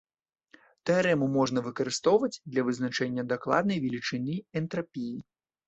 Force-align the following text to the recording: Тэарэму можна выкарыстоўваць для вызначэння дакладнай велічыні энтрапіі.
Тэарэму 0.89 1.27
можна 1.37 1.59
выкарыстоўваць 1.67 2.31
для 2.51 2.65
вызначэння 2.71 3.29
дакладнай 3.35 3.77
велічыні 3.87 4.35
энтрапіі. 4.63 5.17